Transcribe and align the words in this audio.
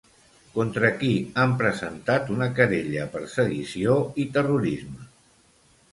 Contra 0.53 0.87
qui 1.01 1.09
han 1.43 1.51
presentat 1.59 2.33
una 2.37 2.49
querella 2.61 3.05
per 3.17 3.23
sedició 3.37 3.99
i 4.25 4.29
terrorisme? 4.39 5.07